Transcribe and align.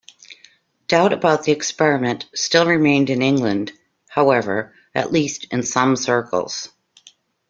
Doubt 0.87 1.13
about 1.13 1.43
the 1.43 1.51
experiment 1.51 2.25
still 2.33 2.65
remained 2.65 3.11
in 3.11 3.21
England, 3.21 3.71
however, 4.07 4.73
at 4.95 5.11
least 5.11 5.45
in 5.53 5.61
some 5.61 5.95
circles. 5.95 6.69